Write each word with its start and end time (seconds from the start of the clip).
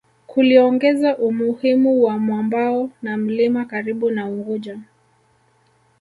Kuliongeza 0.27 1.17
umuhimu 1.17 2.03
wa 2.03 2.17
mwambao 2.19 2.89
wa 3.03 3.17
mlima 3.17 3.65
karibu 3.65 4.11
na 4.11 4.25
Unguja 4.29 4.79